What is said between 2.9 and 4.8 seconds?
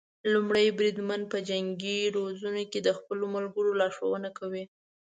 خپلو ملګرو لارښونه کوي.